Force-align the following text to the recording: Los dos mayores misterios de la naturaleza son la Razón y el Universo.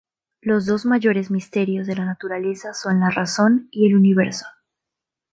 Los 0.41 0.65
dos 0.65 0.87
mayores 0.87 1.29
misterios 1.29 1.85
de 1.85 1.95
la 1.95 2.05
naturaleza 2.05 2.73
son 2.73 2.99
la 2.99 3.11
Razón 3.11 3.67
y 3.69 3.85
el 3.85 3.95
Universo. 3.95 4.47